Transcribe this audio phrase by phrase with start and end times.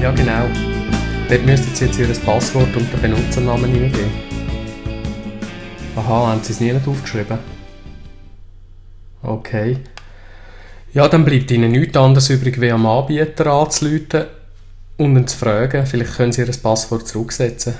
[0.00, 0.46] Ja, genau.
[1.28, 4.10] Dort müssten Sie jetzt Ihr Passwort und den Benutzernamen eingeben.
[5.96, 7.38] Aha, haben Sie es nie nicht aufgeschrieben?
[9.22, 9.78] Okay.
[10.94, 14.26] Ja, dann bleibt Ihnen nichts anderes übrig, wie am Anbieter anzuleiten
[14.98, 15.84] und ihn zu fragen.
[15.84, 17.74] Vielleicht können Sie Ihr Passwort zurücksetzen.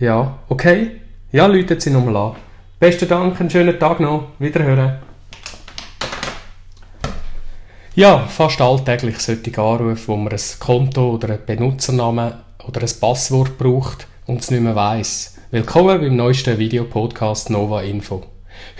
[0.00, 1.00] Ja, okay.
[1.30, 2.36] Ja, läuten Sie nochmal an.
[2.80, 4.32] Besten Dank, einen schönen Tag noch.
[4.40, 4.98] Wiederhören.
[7.94, 12.32] Ja, fast alltäglich solche Anrufe, wo man ein Konto oder einen Benutzernamen
[12.66, 15.36] oder ein Passwort braucht und es nicht mehr weiss.
[15.50, 18.22] Willkommen beim neuesten Videopodcast Nova Info.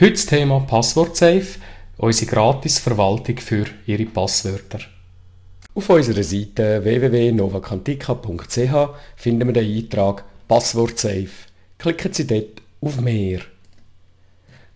[0.01, 1.59] Heute das Thema Passwortsafe,
[1.98, 4.79] unsere gratis Verwaltung für Ihre Passwörter.
[5.75, 8.72] Auf unserer Seite www.novacantica.ch
[9.17, 11.50] finden wir den Eintrag Passwortsafe.
[11.77, 13.41] Klicken Sie dort auf Mehr.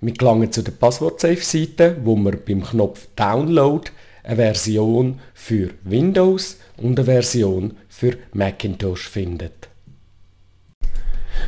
[0.03, 3.91] Wir gelangen zu der Passwortsafe-Seite, wo wir beim Knopf Download
[4.27, 9.69] eine Version für Windows und eine Version für Macintosh findet.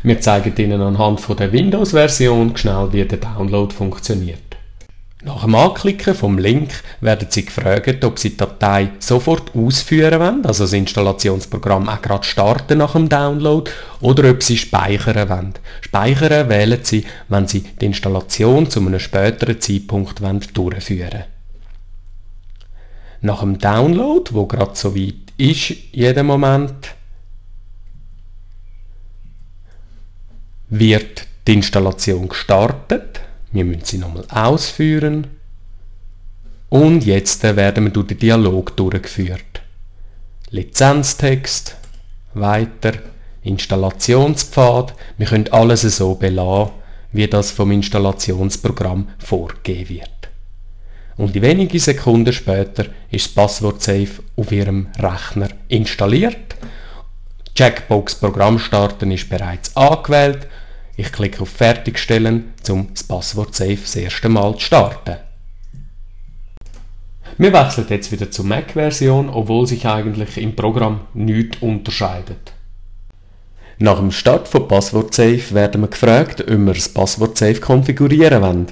[0.03, 4.39] Wir zeigen Ihnen anhand von der Windows-Version schnell, wie der Download funktioniert.
[5.25, 6.71] Nach dem Anklicken vom Link
[7.01, 12.23] werden Sie gefragt, ob Sie die Datei sofort ausführen wollen, also das Installationsprogramm auch gerade
[12.23, 13.69] starten nach dem Download,
[14.01, 15.55] oder ob Sie speichern wollen.
[15.81, 20.21] Speichern wählen Sie, wenn Sie die Installation zu einem späteren Zeitpunkt
[20.57, 21.38] durchführen wollen.
[23.21, 26.95] Nach dem Download, wo gerade so weit ist, jeden Moment,
[30.69, 33.21] wird die Installation gestartet.
[33.51, 35.27] Wir müssen sie nochmal ausführen.
[36.69, 39.63] Und jetzt werden wir durch den Dialog durchgeführt.
[40.51, 41.77] Lizenztext,
[42.35, 42.93] weiter,
[43.43, 44.95] Installationspfad.
[45.17, 46.73] Wir können alles so belassen,
[47.13, 50.18] wie das vom Installationsprogramm vorgegeben wird
[51.19, 56.57] und in wenigen Sekunden später ist das Passwort Safe auf Ihrem Rechner installiert.
[57.55, 60.47] Checkbox Programm starten ist bereits angewählt.
[60.97, 65.17] Ich klicke auf Fertigstellen, um das Passwort Safe das erste Mal zu starten.
[67.37, 72.53] Wir wechseln jetzt wieder zur Mac-Version, obwohl sich eigentlich im Programm nichts unterscheidet.
[73.81, 78.43] Nach dem Start von Passwort Safe werden wir gefragt, ob wir das Passwort Safe konfigurieren
[78.43, 78.67] wollen.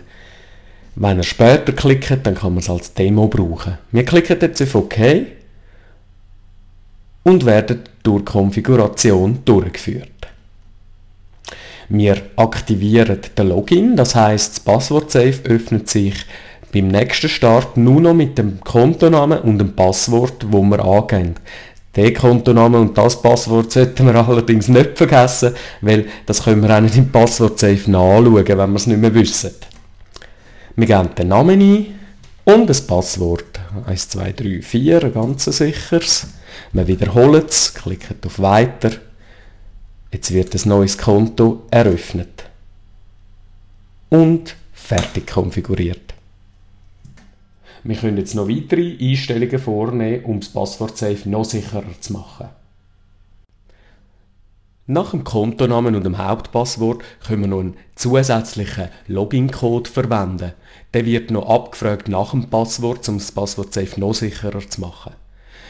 [0.98, 3.76] Wenn ihr später klickt, dann kann man es als Demo brauchen.
[3.92, 4.96] Wir klicken jetzt auf OK
[7.22, 10.08] und werden durch Konfiguration durchgeführt.
[11.90, 16.14] Wir aktivieren den Login, das heißt, das Passwort-Safe öffnet sich
[16.72, 21.34] beim nächsten Start nur noch mit dem Kontonamen und dem Passwort, wo wir angeben.
[21.94, 26.80] Den Kontonamen und das Passwort sollten wir allerdings nicht vergessen, weil das können wir auch
[26.80, 29.52] nicht im Passwort-Safe nachschauen, wenn wir es nicht mehr wissen.
[30.78, 31.86] Wir geben den Namen ein
[32.44, 33.60] und das Passwort.
[33.86, 36.26] 1, 2, 3, 4, ein ganz sicheres.
[36.72, 38.92] Wir wiederholen es, klicken auf Weiter.
[40.12, 42.44] Jetzt wird ein neues Konto eröffnet.
[44.10, 46.12] Und fertig konfiguriert.
[47.82, 52.48] Wir können jetzt noch weitere Einstellungen vornehmen, um das Passwort-Safe noch sicherer zu machen.
[54.88, 60.52] Nach dem Kontonamen und dem Hauptpasswort können wir noch einen zusätzlichen Login-Code verwenden.
[60.94, 65.14] Der wird noch abgefragt nach dem Passwort, um das Passwort safe noch sicherer zu machen.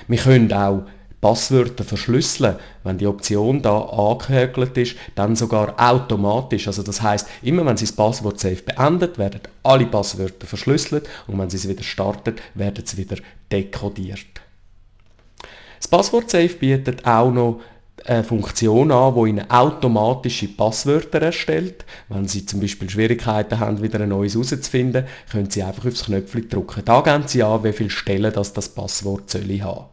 [0.06, 0.82] Wir können auch
[1.22, 6.66] Passwörter verschlüsseln, wenn die Option da angehökelt ist, dann sogar automatisch.
[6.66, 11.38] Also das heißt, immer wenn Sie das Passwort safe beendet, werden alle Passwörter verschlüsselt und
[11.38, 13.16] wenn Sie es wieder startet, werden sie wieder
[13.50, 14.26] dekodiert.
[15.78, 17.60] Das Passwort safe bietet auch noch
[18.04, 21.84] eine Funktion an, die Ihnen automatische Passwörter erstellt.
[22.08, 26.48] Wenn Sie zum Beispiel Schwierigkeiten haben, wieder ein neues herauszufinden, können Sie einfach aufs Knöpfchen
[26.48, 26.82] drücken.
[26.84, 29.86] Da geben Sie an, wie viele Stellen das, das Passwort soll haben.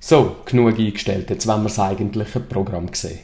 [0.00, 1.28] So, genug eingestellt.
[1.28, 3.18] Jetzt wollen wir das eigentliche Programm sehen.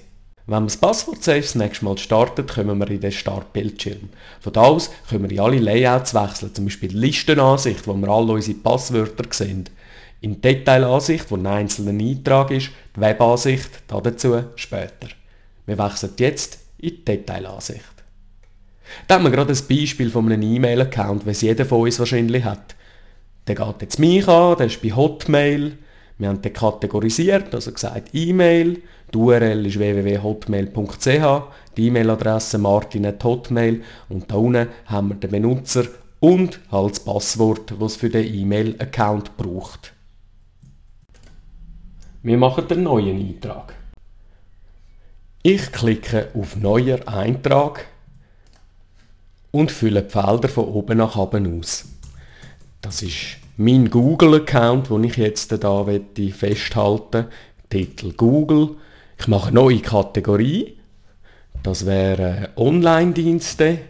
[0.46, 4.10] Wenn wir das Passwort Safe das nächste Mal startet, kommen wir in den Startbildschirm.
[4.40, 8.08] Von da aus können wir in alle Layouts wechseln, zum Beispiel die Listenansicht, wo wir
[8.08, 9.70] alle unsere Passwörter sehen
[10.24, 15.08] in die Detailansicht, wo ein einzelner Eintrag ist, die Webansicht, dazu später.
[15.66, 17.84] Wir wechseln jetzt in die Detailansicht.
[19.06, 22.74] Da haben wir gerade ein Beispiel von einem E-Mail-Account, es jeder von uns wahrscheinlich hat.
[23.46, 25.76] Der geht jetzt mich an, der ist bei Hotmail.
[26.16, 28.80] Wir haben den kategorisiert, also gesagt E-Mail.
[29.12, 31.42] Die URL ist www.hotmail.ch,
[31.76, 35.84] die E-Mail-Adresse martin.hotmail und da unten haben wir den Benutzer
[36.20, 39.93] und halt das Passwort, das es für den E-Mail-Account braucht.
[42.24, 43.74] Wir machen den neuen Eintrag.
[45.42, 47.84] Ich klicke auf Neuer Eintrag
[49.50, 51.84] und fülle die Felder von oben nach unten aus.
[52.80, 55.86] Das ist mein Google-Account, den ich jetzt da
[56.32, 57.26] festhalten
[57.68, 58.76] Titel Google.
[59.18, 60.78] Ich mache eine neue Kategorie.
[61.62, 63.80] Das wäre Online-Dienste.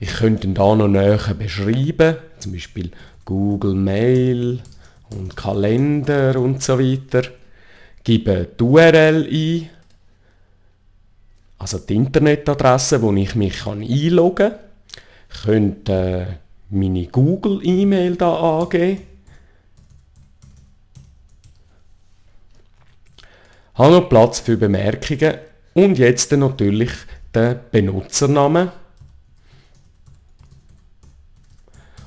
[0.00, 2.90] Ich könnte da noch näher beschreiben, zum Beispiel
[3.24, 4.60] Google Mail
[5.10, 7.22] und Kalender und so weiter.
[8.02, 9.70] Gebe die URL ein,
[11.58, 14.60] also die Internetadresse, wo ich mich einloggen kann.
[15.44, 16.26] Könnte äh,
[16.70, 19.02] meine Google-E-Mail da angeben.
[23.74, 25.34] Habe noch Platz für Bemerkungen
[25.74, 26.90] und jetzt natürlich
[27.34, 28.70] den Benutzernamen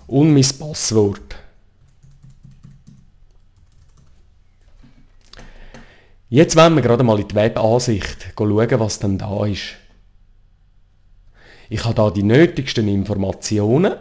[0.07, 1.35] und mein Passwort.
[6.31, 9.77] Jetzt wollen wir gerade mal in die Webansicht schauen, was denn da ist.
[11.69, 13.93] Ich habe da die nötigsten Informationen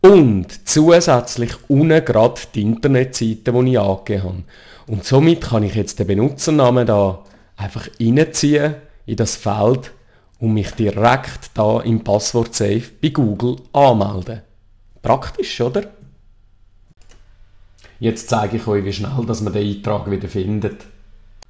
[0.00, 4.44] und zusätzlich unten gerade die Internetseite, die ich angegeben habe.
[4.86, 7.24] Und somit kann ich jetzt den Benutzernamen da
[7.56, 9.90] einfach reinziehen in das Feld
[10.38, 14.42] und mich direkt da im Passwort-Safe bei Google anmelden.
[15.02, 15.82] Praktisch, oder?
[17.98, 20.84] Jetzt zeige ich euch, wie schnell dass man den Eintrag wieder findet.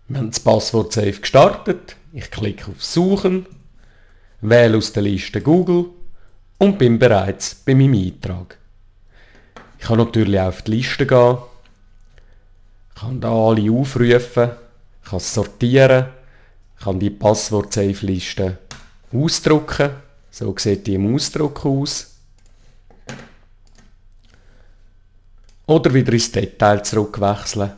[0.09, 1.97] Wir haben das Passwort-Safe gestartet.
[2.15, 3.45] Ich klicke auf Suchen,
[4.41, 5.91] wähle aus der Liste Google
[6.57, 8.57] und bin bereits bei meinem Eintrag.
[9.79, 11.37] Ich kann natürlich auch auf die Liste gehen,
[12.95, 14.53] kann da alle aufrufen,
[15.05, 16.07] kann sortieren,
[16.81, 18.57] kann die Passwort-Safe-Liste
[19.13, 19.91] ausdrucken.
[20.31, 22.15] So sieht die im Ausdruck aus.
[25.67, 27.73] Oder wieder ins Detail zurückwechseln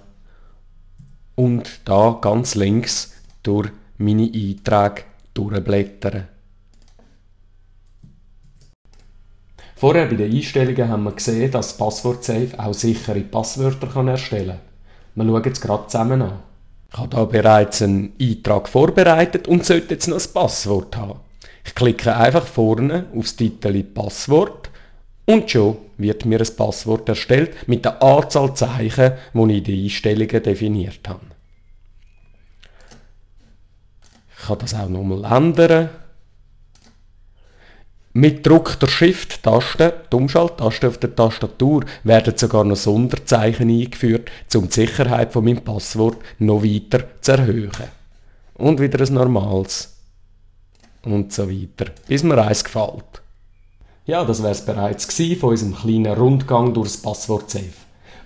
[1.41, 6.29] und da ganz links durch meine Einträge durchblättern.
[9.75, 14.59] Vorher bei den Einstellungen haben wir gesehen, dass Passwort-Safe auch sichere Passwörter kann erstellen
[15.15, 15.27] kann.
[15.27, 16.39] Wir schauen jetzt gerade zusammen an.
[16.93, 21.21] Ich habe hier bereits einen Eintrag vorbereitet und sollte jetzt noch ein Passwort haben.
[21.65, 24.71] Ich klicke einfach vorne aufs Titel Passwort
[25.25, 29.85] und schon wird mir ein Passwort erstellt mit der Anzahl Zeichen, die ich in den
[29.85, 31.30] Einstellungen definiert habe.
[34.41, 35.91] Ich kann das auch nochmal ändern.
[38.13, 44.67] Mit Druck der Shift-Taste, die Umschalttaste auf der Tastatur, werden sogar noch Sonderzeichen eingeführt, um
[44.67, 47.71] die Sicherheit von meinem Passwort noch weiter zu erhöhen.
[48.55, 49.97] Und wieder ein normales.
[51.03, 53.23] Und so weiter, bis mir eins gefällt.
[54.07, 55.05] Ja, das wäre es bereits
[55.39, 57.71] von unserem kleinen Rundgang durch das Passwort-Safe.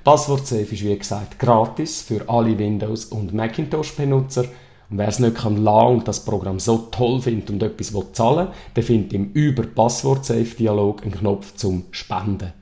[0.03, 4.47] Passwort-Safe ist wie gesagt gratis für alle Windows- und Macintosh-Benutzer
[4.95, 8.05] und wer es nicht kann lassen und das Programm so toll findet und etwas will
[8.13, 8.47] zahlen
[8.77, 12.53] der findet im über Passwort-Safe-Dialog einen Knopf zum Spenden.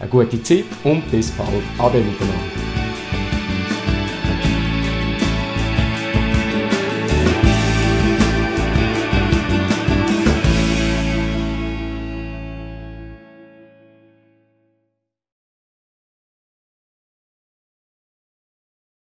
[0.00, 1.50] Eine gute Zeit und bis bald.
[1.78, 2.67] Ade miteinander.